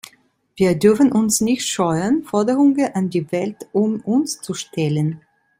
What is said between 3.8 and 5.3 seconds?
uns zu stellen.